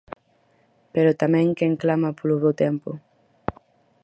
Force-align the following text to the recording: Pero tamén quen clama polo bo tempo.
Pero 0.93 1.17
tamén 1.21 1.47
quen 1.57 1.73
clama 1.81 2.09
polo 2.17 2.35
bo 2.43 2.51
tempo. 2.63 2.91